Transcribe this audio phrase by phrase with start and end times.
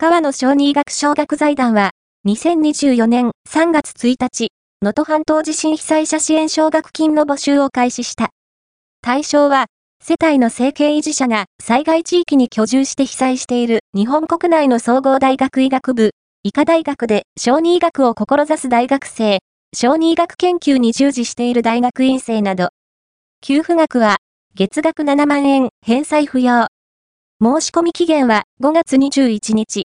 [0.00, 1.90] 川野小児医学小学財団は、
[2.24, 8.30] 2024年3月1日、能登半島地震被災者支援奨学金の募集を開始した。
[9.02, 9.66] 対象は、
[10.00, 16.12] 世帯の生計維持者が災害地域に居住して被災している日本国内の総合大学医学部、
[16.44, 19.40] 医科大学で小児医学を志す大学生、
[19.74, 22.68] 小児医学研究に従事している大学院生など。
[23.40, 24.18] 給付額は、
[24.54, 26.68] 月額7万円、返済不要。
[27.40, 29.76] 申し込み期限は5月21日。